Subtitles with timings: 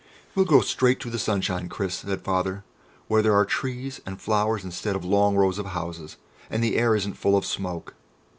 [0.33, 2.63] "We'll go straight to the sunshine, Chris," said Father,
[3.07, 6.17] "where there are trees and flowers instead of long rows of houses,
[6.49, 7.93] and the air isn't full of smoke."